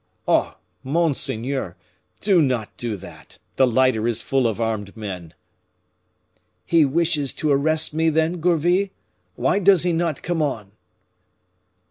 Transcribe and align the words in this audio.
"Oh! 0.27 0.57
monseigneur, 0.83 1.75
do 2.21 2.41
not 2.41 2.75
do 2.75 2.97
that, 2.97 3.37
the 3.57 3.67
lighter 3.67 4.07
is 4.07 4.19
full 4.19 4.47
of 4.47 4.59
armed 4.59 4.97
men." 4.97 5.35
"He 6.65 6.85
wishes 6.85 7.33
to 7.33 7.51
arrest 7.51 7.93
me, 7.93 8.09
then, 8.09 8.39
Gourville? 8.41 8.87
Why 9.35 9.59
does 9.59 9.83
he 9.83 9.93
not 9.93 10.23
come 10.23 10.41
on?" 10.41 10.71